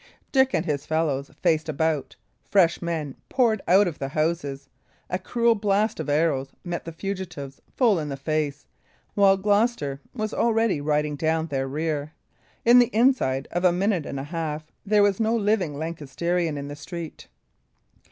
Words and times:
Dick 0.31 0.51
and 0.55 0.65
his 0.65 0.87
fellows 0.87 1.29
faced 1.43 1.69
about, 1.69 2.15
fresh 2.43 2.81
men 2.81 3.15
poured 3.29 3.61
out 3.67 3.87
of 3.87 3.99
the 3.99 4.07
houses; 4.07 4.67
a 5.11 5.19
cruel 5.19 5.53
blast 5.53 5.99
of 5.99 6.09
arrows 6.09 6.53
met 6.63 6.85
the 6.85 6.91
fugitives 6.91 7.61
full 7.77 7.99
in 7.99 8.09
the 8.09 8.17
face, 8.17 8.65
while 9.13 9.37
Gloucester 9.37 10.01
was 10.15 10.33
already 10.33 10.81
riding 10.81 11.15
down 11.15 11.45
their 11.45 11.67
rear; 11.67 12.13
in 12.65 12.79
the 12.79 12.87
inside 12.95 13.47
of 13.51 13.63
a 13.63 13.71
minute 13.71 14.07
and 14.07 14.19
a 14.19 14.23
half 14.23 14.71
there 14.83 15.03
was 15.03 15.19
no 15.19 15.35
living 15.35 15.77
Lancastrian 15.77 16.57
in 16.57 16.67
the 16.67 16.75
street. 16.75 17.27